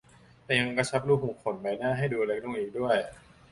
[0.45, 2.97] แต่ยังกระชับรูขุมขนบนใบหน้าให้ดูเล็กลงอีกด้วย